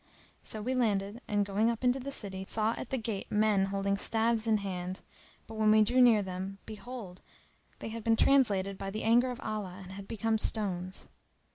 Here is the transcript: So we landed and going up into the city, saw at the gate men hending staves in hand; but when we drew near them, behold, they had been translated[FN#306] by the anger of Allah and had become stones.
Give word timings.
So 0.41 0.63
we 0.63 0.73
landed 0.73 1.21
and 1.27 1.45
going 1.45 1.69
up 1.69 1.83
into 1.83 1.99
the 1.99 2.09
city, 2.09 2.43
saw 2.47 2.73
at 2.75 2.89
the 2.89 2.97
gate 2.97 3.31
men 3.31 3.67
hending 3.67 3.97
staves 3.97 4.47
in 4.47 4.57
hand; 4.57 5.01
but 5.45 5.57
when 5.59 5.69
we 5.69 5.83
drew 5.83 6.01
near 6.01 6.23
them, 6.23 6.57
behold, 6.65 7.21
they 7.77 7.89
had 7.89 8.03
been 8.03 8.15
translated[FN#306] 8.15 8.77
by 8.79 8.89
the 8.89 9.03
anger 9.03 9.29
of 9.29 9.39
Allah 9.41 9.79
and 9.83 9.91
had 9.91 10.07
become 10.07 10.39
stones. 10.39 11.07